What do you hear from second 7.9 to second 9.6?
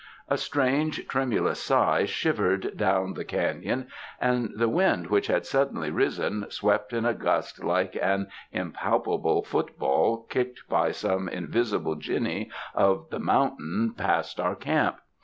an impalpable